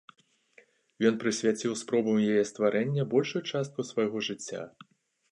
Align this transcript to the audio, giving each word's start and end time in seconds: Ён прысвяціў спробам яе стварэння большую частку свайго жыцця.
Ён 1.09 1.17
прысвяціў 1.23 1.75
спробам 1.81 2.17
яе 2.35 2.43
стварэння 2.51 3.05
большую 3.11 3.41
частку 3.59 3.85
свайго 3.91 4.17
жыцця. 4.29 4.63